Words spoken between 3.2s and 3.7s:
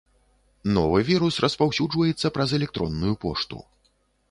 пошту.